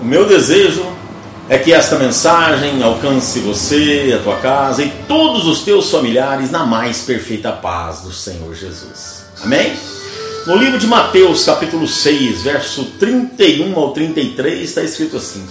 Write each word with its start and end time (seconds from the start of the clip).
O 0.00 0.04
meu 0.04 0.26
desejo 0.26 0.86
é 1.48 1.58
que 1.58 1.72
esta 1.72 1.98
mensagem 1.98 2.80
alcance 2.84 3.40
você, 3.40 4.14
a 4.16 4.22
tua 4.22 4.36
casa 4.36 4.84
e 4.84 4.92
todos 5.08 5.44
os 5.44 5.62
teus 5.62 5.90
familiares 5.90 6.52
na 6.52 6.64
mais 6.64 7.02
perfeita 7.02 7.50
paz 7.50 8.02
do 8.02 8.12
Senhor 8.12 8.54
Jesus. 8.54 9.24
Amém? 9.42 9.72
No 10.46 10.56
livro 10.56 10.78
de 10.78 10.86
Mateus, 10.86 11.44
capítulo 11.44 11.88
6, 11.88 12.42
verso 12.42 12.84
31 13.00 13.76
ao 13.76 13.90
33, 13.90 14.68
está 14.68 14.82
escrito 14.82 15.16
assim: 15.16 15.44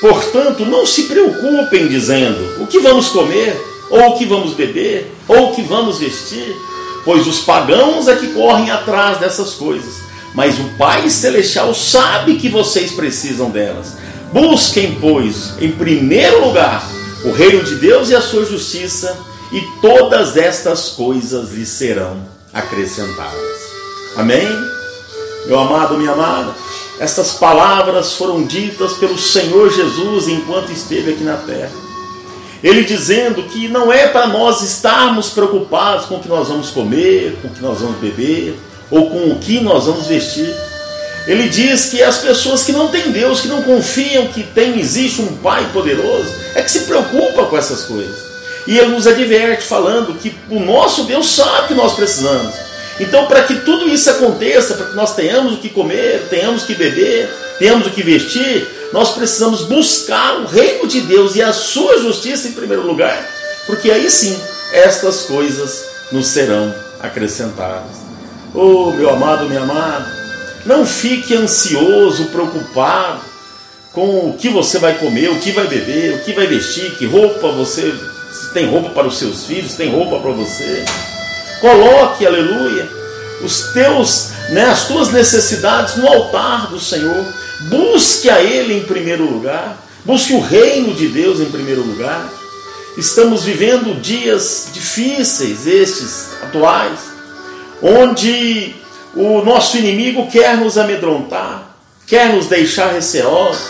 Portanto, 0.00 0.64
não 0.64 0.84
se 0.84 1.04
preocupem 1.04 1.86
dizendo 1.86 2.62
o 2.62 2.66
que 2.66 2.80
vamos 2.80 3.10
comer, 3.10 3.56
ou 3.90 4.08
o 4.08 4.18
que 4.18 4.26
vamos 4.26 4.54
beber, 4.54 5.14
ou 5.28 5.50
o 5.50 5.54
que 5.54 5.62
vamos 5.62 5.98
vestir, 6.00 6.56
pois 7.04 7.28
os 7.28 7.40
pagãos 7.40 8.08
é 8.08 8.16
que 8.16 8.32
correm 8.32 8.72
atrás 8.72 9.18
dessas 9.18 9.54
coisas. 9.54 10.02
Mas 10.34 10.58
o 10.58 10.64
Pai 10.76 11.08
Celestial 11.08 11.72
sabe 11.74 12.36
que 12.36 12.48
vocês 12.48 12.92
precisam 12.92 13.50
delas. 13.50 13.96
Busquem, 14.32 14.98
pois, 15.00 15.54
em 15.60 15.70
primeiro 15.70 16.44
lugar 16.44 16.84
o 17.24 17.30
reino 17.30 17.62
de 17.64 17.76
Deus 17.76 18.10
e 18.10 18.14
a 18.14 18.20
sua 18.20 18.44
justiça, 18.44 19.16
e 19.50 19.60
todas 19.80 20.36
estas 20.36 20.90
coisas 20.90 21.52
lhe 21.52 21.64
serão 21.64 22.22
acrescentadas. 22.52 23.62
Amém? 24.16 24.46
Meu 25.46 25.58
amado, 25.58 25.96
minha 25.96 26.12
amada, 26.12 26.54
estas 26.98 27.32
palavras 27.32 28.14
foram 28.14 28.44
ditas 28.44 28.94
pelo 28.94 29.18
Senhor 29.18 29.70
Jesus 29.70 30.28
enquanto 30.28 30.70
esteve 30.70 31.12
aqui 31.12 31.24
na 31.24 31.36
terra. 31.36 31.72
Ele 32.62 32.84
dizendo 32.84 33.42
que 33.44 33.68
não 33.68 33.92
é 33.92 34.08
para 34.08 34.26
nós 34.26 34.62
estarmos 34.62 35.30
preocupados 35.30 36.06
com 36.06 36.16
o 36.16 36.20
que 36.20 36.28
nós 36.28 36.48
vamos 36.48 36.70
comer, 36.70 37.36
com 37.40 37.48
o 37.48 37.50
que 37.50 37.62
nós 37.62 37.80
vamos 37.80 37.98
beber, 37.98 38.58
ou 38.94 39.10
com 39.10 39.30
o 39.30 39.38
que 39.38 39.60
nós 39.60 39.86
vamos 39.86 40.06
vestir 40.06 40.54
ele 41.26 41.48
diz 41.48 41.86
que 41.86 42.02
as 42.02 42.18
pessoas 42.18 42.64
que 42.64 42.72
não 42.72 42.88
têm 42.88 43.10
Deus, 43.10 43.40
que 43.40 43.48
não 43.48 43.62
confiam 43.62 44.26
que 44.28 44.42
tem, 44.42 44.78
existe 44.78 45.22
um 45.22 45.36
Pai 45.36 45.66
poderoso, 45.72 46.30
é 46.54 46.62
que 46.62 46.70
se 46.70 46.80
preocupa 46.80 47.46
com 47.46 47.56
essas 47.56 47.84
coisas. 47.84 48.24
E 48.66 48.78
ele 48.78 48.88
nos 48.88 49.06
adverte 49.06 49.64
falando 49.64 50.18
que 50.18 50.34
o 50.50 50.60
nosso 50.60 51.04
Deus 51.04 51.34
sabe 51.34 51.68
que 51.68 51.74
nós 51.74 51.94
precisamos. 51.94 52.54
Então, 53.00 53.26
para 53.26 53.42
que 53.44 53.56
tudo 53.56 53.88
isso 53.88 54.08
aconteça, 54.10 54.74
para 54.74 54.86
que 54.86 54.96
nós 54.96 55.14
tenhamos 55.14 55.54
o 55.54 55.56
que 55.56 55.70
comer, 55.70 56.26
tenhamos 56.28 56.62
o 56.62 56.66
que 56.66 56.74
beber, 56.74 57.28
tenhamos 57.58 57.86
o 57.86 57.90
que 57.90 58.02
vestir, 58.02 58.66
nós 58.92 59.10
precisamos 59.10 59.62
buscar 59.62 60.40
o 60.40 60.46
reino 60.46 60.86
de 60.86 61.00
Deus 61.00 61.34
e 61.34 61.42
a 61.42 61.52
sua 61.52 61.98
justiça 61.98 62.48
em 62.48 62.52
primeiro 62.52 62.86
lugar, 62.86 63.28
porque 63.66 63.90
aí 63.90 64.10
sim 64.10 64.38
estas 64.72 65.22
coisas 65.22 65.84
nos 66.12 66.28
serão 66.28 66.72
acrescentadas. 67.00 68.03
Oh, 68.54 68.92
meu 68.92 69.10
amado, 69.10 69.46
minha 69.46 69.62
amada, 69.62 70.06
não 70.64 70.86
fique 70.86 71.34
ansioso, 71.34 72.26
preocupado 72.26 73.20
com 73.92 74.30
o 74.30 74.36
que 74.38 74.48
você 74.48 74.78
vai 74.78 74.94
comer, 74.96 75.28
o 75.30 75.40
que 75.40 75.50
vai 75.50 75.66
beber, 75.66 76.14
o 76.14 76.24
que 76.24 76.32
vai 76.32 76.46
vestir, 76.46 76.96
que 76.96 77.04
roupa 77.04 77.48
você. 77.48 77.92
Se 78.32 78.52
tem 78.52 78.68
roupa 78.68 78.90
para 78.90 79.08
os 79.08 79.18
seus 79.18 79.44
filhos, 79.44 79.72
se 79.72 79.76
tem 79.76 79.90
roupa 79.90 80.20
para 80.20 80.30
você. 80.30 80.84
Coloque, 81.60 82.24
aleluia, 82.24 82.88
os 83.42 83.72
teus, 83.72 84.30
né, 84.50 84.66
as 84.66 84.86
tuas 84.86 85.10
necessidades 85.10 85.96
no 85.96 86.06
altar 86.06 86.68
do 86.68 86.78
Senhor. 86.78 87.24
Busque 87.62 88.30
a 88.30 88.40
Ele 88.40 88.74
em 88.74 88.84
primeiro 88.84 89.24
lugar. 89.24 89.78
Busque 90.04 90.32
o 90.32 90.40
reino 90.40 90.94
de 90.94 91.08
Deus 91.08 91.40
em 91.40 91.50
primeiro 91.50 91.82
lugar. 91.82 92.28
Estamos 92.96 93.42
vivendo 93.42 94.00
dias 94.00 94.68
difíceis, 94.72 95.66
estes 95.66 96.28
atuais, 96.42 97.13
onde 97.82 98.74
o 99.14 99.42
nosso 99.42 99.76
inimigo 99.76 100.30
quer 100.30 100.56
nos 100.56 100.76
amedrontar, 100.76 101.76
quer 102.06 102.34
nos 102.34 102.46
deixar 102.46 102.92
receosos, 102.92 103.62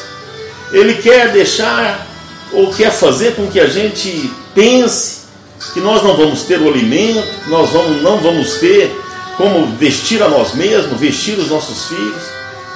ele 0.72 0.94
quer 0.94 1.32
deixar 1.32 2.06
ou 2.52 2.72
quer 2.72 2.90
fazer 2.90 3.34
com 3.34 3.46
que 3.48 3.60
a 3.60 3.66
gente 3.66 4.30
pense 4.54 5.24
que 5.72 5.80
nós 5.80 6.02
não 6.02 6.16
vamos 6.16 6.42
ter 6.42 6.60
o 6.60 6.68
alimento, 6.68 7.48
nós 7.48 7.70
vamos, 7.70 8.02
não 8.02 8.18
vamos 8.18 8.54
ter 8.54 8.94
como 9.36 9.66
vestir 9.76 10.22
a 10.22 10.28
nós 10.28 10.54
mesmos, 10.54 10.98
vestir 10.98 11.38
os 11.38 11.48
nossos 11.48 11.88
filhos. 11.88 12.22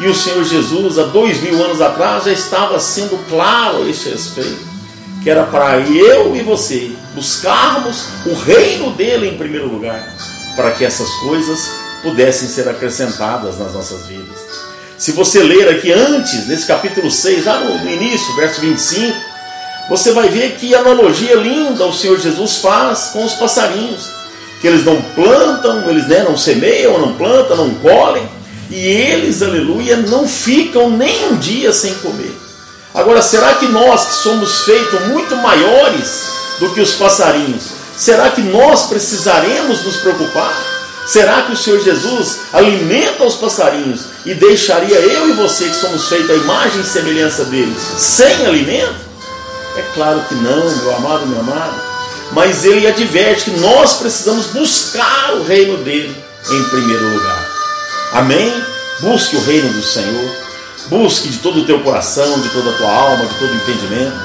E 0.01 0.07
o 0.07 0.15
Senhor 0.15 0.45
Jesus, 0.45 0.99
há 0.99 1.05
dois 1.05 1.41
mil 1.41 1.63
anos 1.63 1.81
atrás, 1.81 2.25
já 2.25 2.33
estava 2.33 2.79
sendo 2.79 3.19
claro 3.29 3.83
a 3.83 3.89
este 3.89 4.11
respeito, 4.11 4.61
que 5.23 5.31
era 5.31 5.45
para 5.45 5.81
eu 5.81 6.37
e 6.37 6.43
você 6.43 6.93
buscarmos 7.15 8.05
o 8.25 8.35
reino 8.35 8.93
dele 8.93 9.29
em 9.29 9.37
primeiro 9.37 9.69
lugar, 9.69 10.15
para 10.59 10.73
que 10.73 10.85
essas 10.85 11.09
coisas 11.21 11.71
pudessem 12.03 12.49
ser 12.49 12.69
acrescentadas 12.69 13.57
nas 13.61 13.73
nossas 13.75 14.07
vidas. 14.07 14.39
Se 14.99 15.13
você 15.13 15.41
ler 15.41 15.69
aqui 15.69 15.93
antes, 15.93 16.49
nesse 16.49 16.67
capítulo 16.67 17.13
6, 17.13 17.45
lá 17.45 17.61
no 17.61 17.89
início, 17.89 18.35
verso 18.35 18.61
25, 18.61 19.17
você 19.89 20.11
vai 20.11 20.29
ver 20.29 20.57
que 20.57 20.75
analogia 20.75 21.37
linda 21.37 21.87
o 21.87 21.93
Senhor 21.93 22.19
Jesus 22.19 22.57
faz 22.57 23.11
com 23.13 23.25
os 23.25 23.35
passarinhos, 23.35 24.11
que 24.61 24.67
eles 24.67 24.85
não 24.85 25.01
plantam, 25.01 25.89
eles 25.89 26.09
né, 26.09 26.25
não 26.25 26.37
semeiam, 26.37 26.99
não 26.99 27.15
plantam, 27.15 27.57
não 27.57 27.75
colhem, 27.77 28.29
e 28.69 28.85
eles, 28.85 29.41
aleluia, 29.45 29.99
não 29.99 30.27
ficam 30.27 30.91
nem 30.91 31.29
um 31.29 31.37
dia 31.37 31.73
sem 31.73 31.95
comer. 31.95 32.37
Agora, 32.93 33.23
será 33.23 33.55
que 33.55 33.67
nós 33.67 34.07
que 34.07 34.15
somos 34.15 34.63
feitos 34.63 35.07
muito 35.07 35.37
maiores 35.37 36.25
do 36.59 36.71
que 36.71 36.81
os 36.81 36.95
passarinhos, 36.95 37.78
será 37.99 38.31
que 38.31 38.41
nós 38.41 38.87
precisaremos 38.87 39.83
nos 39.83 39.97
preocupar? 39.97 40.55
Será 41.07 41.43
que 41.43 41.53
o 41.53 41.57
Senhor 41.57 41.81
Jesus 41.81 42.41
alimenta 42.53 43.25
os 43.25 43.35
passarinhos 43.35 44.03
e 44.27 44.35
deixaria 44.35 44.99
eu 44.99 45.31
e 45.31 45.33
você, 45.33 45.65
que 45.69 45.77
somos 45.77 46.07
feitos 46.07 46.31
à 46.31 46.35
imagem 46.35 46.83
e 46.83 46.85
semelhança 46.85 47.45
dele, 47.47 47.75
sem 47.97 48.47
alimento? 48.47 49.09
É 49.77 49.83
claro 49.95 50.23
que 50.29 50.35
não, 50.35 50.71
meu 50.77 50.97
amado, 50.97 51.27
meu 51.27 51.41
amado. 51.41 51.75
Mas 52.33 52.65
ele 52.65 52.87
adverte 52.87 53.45
que 53.45 53.59
nós 53.59 53.95
precisamos 53.95 54.47
buscar 54.47 55.35
o 55.35 55.45
reino 55.45 55.79
dele 55.79 56.15
em 56.51 56.65
primeiro 56.65 57.15
lugar. 57.15 57.49
Amém? 58.13 58.53
Busque 59.01 59.37
o 59.37 59.45
reino 59.45 59.73
do 59.73 59.83
Senhor. 59.83 60.31
Busque 60.89 61.29
de 61.29 61.39
todo 61.39 61.61
o 61.61 61.65
teu 61.65 61.81
coração, 61.81 62.41
de 62.41 62.49
toda 62.51 62.71
a 62.71 62.73
tua 62.75 62.91
alma, 62.91 63.25
de 63.25 63.35
todo 63.35 63.51
o 63.51 63.57
entendimento. 63.57 64.17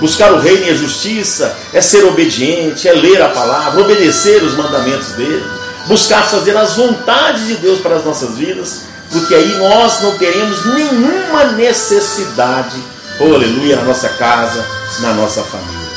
Buscar 0.00 0.32
o 0.32 0.40
reino 0.40 0.66
e 0.66 0.70
a 0.70 0.74
justiça 0.74 1.54
é 1.72 1.80
ser 1.80 2.04
obediente, 2.04 2.88
é 2.88 2.92
ler 2.92 3.20
a 3.20 3.28
palavra, 3.28 3.80
obedecer 3.80 4.42
os 4.42 4.54
mandamentos 4.54 5.08
dele 5.08 5.60
buscar 5.86 6.22
fazer 6.22 6.56
as 6.56 6.76
vontades 6.76 7.46
de 7.46 7.56
Deus 7.56 7.80
para 7.80 7.96
as 7.96 8.04
nossas 8.04 8.36
vidas, 8.36 8.82
porque 9.10 9.34
aí 9.34 9.56
nós 9.58 10.00
não 10.02 10.16
teremos 10.16 10.64
nenhuma 10.66 11.52
necessidade, 11.52 12.76
oh, 13.18 13.34
aleluia, 13.34 13.76
na 13.76 13.82
nossa 13.82 14.08
casa, 14.10 14.64
na 15.00 15.12
nossa 15.14 15.42
família. 15.42 15.90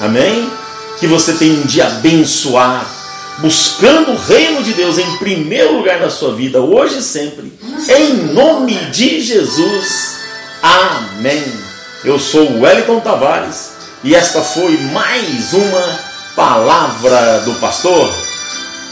Amém? 0.00 0.50
Que 0.98 1.06
você 1.06 1.34
tenha 1.34 1.54
um 1.54 1.66
dia 1.66 1.86
abençoado, 1.86 2.86
buscando 3.38 4.12
o 4.12 4.16
reino 4.16 4.62
de 4.62 4.72
Deus 4.72 4.98
em 4.98 5.16
primeiro 5.18 5.76
lugar 5.76 6.00
na 6.00 6.10
sua 6.10 6.34
vida, 6.34 6.60
hoje 6.60 6.98
e 6.98 7.02
sempre, 7.02 7.52
em 7.88 8.14
nome 8.32 8.74
de 8.90 9.20
Jesus. 9.20 10.16
Amém. 10.60 11.65
Eu 12.04 12.18
sou 12.18 12.50
o 12.50 12.60
Wellington 12.60 13.00
Tavares 13.00 13.72
e 14.04 14.14
esta 14.14 14.40
foi 14.40 14.76
mais 14.92 15.52
uma 15.52 16.00
palavra 16.36 17.40
do 17.40 17.54
pastor. 17.54 18.25